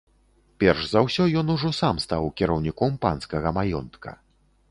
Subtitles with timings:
[0.61, 4.11] Перш за ўсё ён ужо сам стаў кіраўніком панскага маёнтка.